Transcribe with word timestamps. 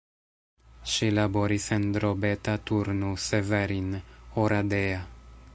Ŝi 0.93 1.09
laboris 1.17 1.67
en 1.77 1.85
Drobeta-Turnu 1.97 3.13
Severin, 3.29 3.95
Oradea. 4.47 5.09